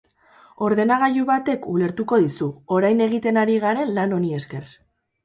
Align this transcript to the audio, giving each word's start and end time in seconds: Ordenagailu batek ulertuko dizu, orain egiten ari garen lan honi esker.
Ordenagailu 0.67 1.25
batek 1.27 1.67
ulertuko 1.73 2.19
dizu, 2.23 2.47
orain 2.79 3.05
egiten 3.07 3.39
ari 3.43 3.59
garen 3.67 3.93
lan 3.99 4.17
honi 4.19 4.33
esker. 4.39 4.67